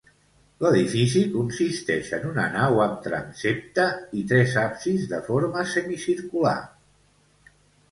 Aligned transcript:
L'edifici 0.65 1.19
consisteix 1.33 2.09
en 2.19 2.25
una 2.29 2.45
nau 2.55 2.81
amb 2.87 2.97
transsepte 3.09 3.87
i 4.23 4.25
tres 4.33 4.57
absis 4.65 5.07
de 5.15 5.23
forma 5.31 5.69
semicircular. 5.77 6.59